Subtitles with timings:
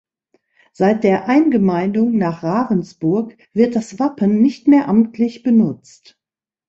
[0.73, 6.17] Seit der Eingemeindung nach Ravensburg wird das Wappen nicht mehr amtlich benutzt.